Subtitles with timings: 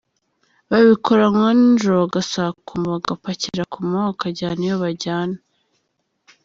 [0.71, 5.37] babikora amanywa n’ijoro bagasakuma, bagapakira ku manywa bakajyana ibyo bajyana.